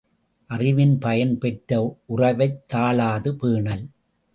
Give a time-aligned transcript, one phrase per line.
[0.47, 1.97] அறிவின் பயன், பெற்ற
[2.05, 3.87] உறவைத் தாழாது பேணல்.